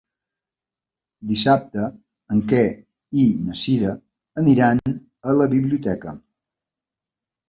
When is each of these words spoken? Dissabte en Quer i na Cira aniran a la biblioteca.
Dissabte 1.31 1.83
en 2.35 2.39
Quer 2.51 2.63
i 3.23 3.25
na 3.49 3.57
Cira 3.63 3.91
aniran 4.45 4.81
a 4.87 5.35
la 5.41 5.47
biblioteca. 5.53 6.15